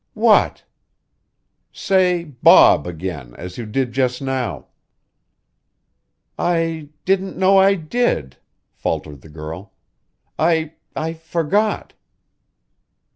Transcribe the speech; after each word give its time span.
"What?" 0.15 0.63
"Say 1.71 2.23
Bob 2.23 2.87
again 2.87 3.35
as 3.35 3.59
you 3.59 3.67
did 3.67 3.91
just 3.91 4.19
now." 4.19 4.69
"I 6.39 6.89
didn't 7.05 7.37
know 7.37 7.59
I 7.59 7.75
did," 7.75 8.37
faltered 8.73 9.21
the 9.21 9.29
girl. 9.29 9.73
"I 10.39 10.73
I 10.95 11.13
forgot." 11.13 11.93